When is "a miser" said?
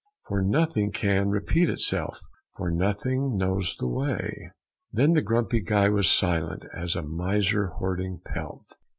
6.95-7.67